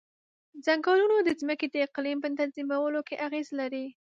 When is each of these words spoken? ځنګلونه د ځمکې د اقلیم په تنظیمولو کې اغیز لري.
ځنګلونه 0.65 1.17
د 1.23 1.29
ځمکې 1.39 1.67
د 1.69 1.75
اقلیم 1.87 2.17
په 2.21 2.29
تنظیمولو 2.39 2.99
کې 3.07 3.21
اغیز 3.25 3.47
لري. 3.59 3.85